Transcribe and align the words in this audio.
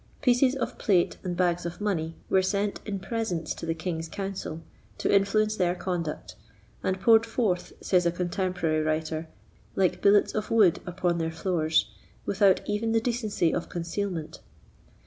Pieces 0.23 0.55
of 0.55 0.79
plate 0.79 1.17
and 1.23 1.37
bags 1.37 1.63
of 1.63 1.79
money 1.79 2.15
were 2.27 2.41
sent 2.41 2.79
in 2.87 2.97
presents 2.97 3.53
to 3.53 3.67
the 3.67 3.75
king's 3.75 4.09
counsel, 4.09 4.63
to 4.97 5.15
influence 5.15 5.55
their 5.55 5.75
conduct, 5.75 6.35
and 6.81 6.99
poured 6.99 7.23
forth, 7.23 7.71
says 7.81 8.03
a 8.07 8.11
contemporary 8.11 8.81
writer, 8.81 9.27
like 9.75 10.01
billets 10.01 10.33
of 10.33 10.49
wood 10.49 10.79
upon 10.87 11.19
their 11.19 11.29
floors, 11.29 11.85
without 12.25 12.61
even 12.67 12.93
the 12.93 12.99
decency 12.99 13.53
of 13.53 13.69
concealment. 13.69 14.39